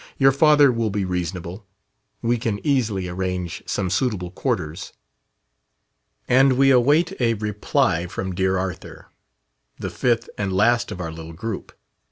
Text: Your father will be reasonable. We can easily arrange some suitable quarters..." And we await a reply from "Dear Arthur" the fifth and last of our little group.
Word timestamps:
Your 0.17 0.31
father 0.31 0.71
will 0.71 0.89
be 0.89 1.05
reasonable. 1.05 1.63
We 2.23 2.39
can 2.39 2.59
easily 2.65 3.07
arrange 3.07 3.61
some 3.67 3.91
suitable 3.91 4.31
quarters..." 4.31 4.93
And 6.27 6.53
we 6.53 6.71
await 6.71 7.13
a 7.21 7.35
reply 7.35 8.07
from 8.07 8.33
"Dear 8.33 8.57
Arthur" 8.57 9.09
the 9.77 9.91
fifth 9.91 10.27
and 10.39 10.51
last 10.51 10.91
of 10.91 10.99
our 10.99 11.11
little 11.11 11.33
group. 11.33 11.73